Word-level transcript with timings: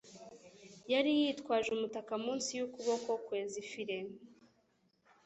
Yari 0.91 1.11
yitwaje 1.19 1.69
umutaka 1.73 2.11
munsi 2.23 2.49
yukuboko 2.59 3.09
kwe. 3.25 3.39
(Zifre) 3.51 3.97